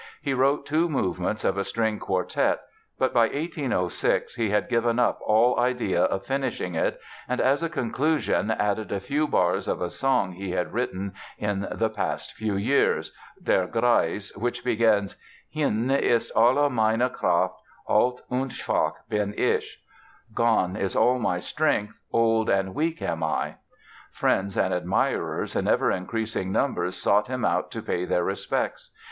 [0.19, 2.61] He wrote two movements of a string quartet,
[2.97, 7.69] but by 1806, he had given up all idea of finishing it and, as a
[7.69, 12.55] conclusion, added a few bars of a song he had written in the past few
[12.55, 15.17] years, "Der Greis", which begins
[15.51, 19.83] "Hin ist alle meine Kraft, alt und schwach bin ich"
[20.33, 23.57] ("Gone is all my strength, old and weak am I").
[24.11, 28.89] Friends and admirers in ever increasing numbers sought him out to pay their respects.